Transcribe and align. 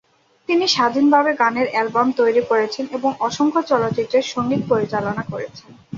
তিনি 0.49 0.65
স্বাধীনভাবে 0.67 1.31
গানের 1.35 1.67
অ্যালবাম 1.71 2.07
তৈরি 2.11 2.41
করেছেন 2.49 2.85
এবং 2.91 3.11
অসংখ্য 3.19 3.61
চলচ্চিত্রের 3.71 4.25
সঙ্গীত 4.33 4.61
পরিচালনা 4.69 5.23
করেছেন। 5.31 5.69